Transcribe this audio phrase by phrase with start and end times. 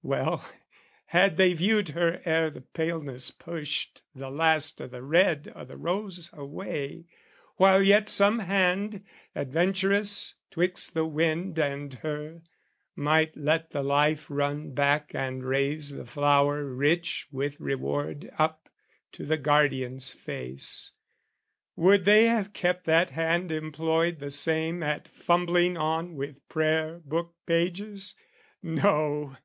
[0.00, 0.48] Well,
[1.06, 5.76] had they viewed her ere the paleness pushed The last o' the red o' the
[5.76, 7.06] rose away,
[7.56, 12.42] while yet Some hand, adventurous 'twixt the wind and her,
[12.94, 18.68] Might let the life run back and raise the flower Rich with reward up
[19.10, 20.92] to the guardian's face,
[21.74, 27.34] Would they have kept that hand employed the same At fumbling on with prayer book
[27.46, 28.14] pages?
[28.62, 29.36] No!